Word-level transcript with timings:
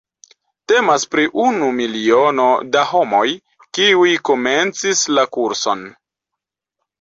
Temas 0.71 1.03
pri 1.09 1.25
unu 1.43 1.67
miliono 1.79 2.47
da 2.77 2.81
homoj, 2.93 3.27
kiuj 3.79 4.09
komencis 4.31 5.05
la 5.19 5.27
kurson. 5.39 5.85